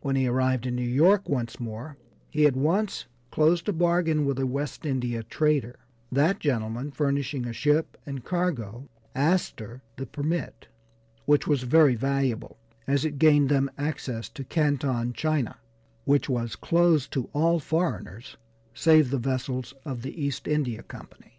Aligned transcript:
When 0.00 0.16
he 0.16 0.26
arrived 0.26 0.66
in 0.66 0.74
New 0.74 0.82
York 0.82 1.28
once 1.28 1.60
more 1.60 1.96
he 2.28 2.46
at 2.46 2.56
once 2.56 3.06
closed 3.30 3.68
a 3.68 3.72
bargain 3.72 4.24
with 4.24 4.40
a 4.40 4.46
West 4.46 4.84
India 4.84 5.22
trader, 5.22 5.78
that 6.10 6.40
gentleman 6.40 6.90
furnishing 6.90 7.46
a 7.46 7.52
ship 7.52 7.96
and 8.04 8.24
cargo, 8.24 8.88
Astor 9.14 9.82
the 9.94 10.04
permit, 10.06 10.66
which 11.26 11.46
was 11.46 11.62
very 11.62 11.94
valuable, 11.94 12.58
as 12.88 13.04
it 13.04 13.20
gained 13.20 13.50
them 13.50 13.70
access 13.78 14.28
to 14.30 14.42
Canton, 14.42 15.12
China, 15.12 15.58
which 16.06 16.28
was 16.28 16.56
closed 16.56 17.12
to 17.12 17.30
all 17.32 17.60
foreigners 17.60 18.36
save 18.74 19.12
the 19.12 19.18
vessels 19.18 19.74
of 19.84 20.02
the 20.02 20.20
East 20.20 20.48
India 20.48 20.82
Company. 20.82 21.30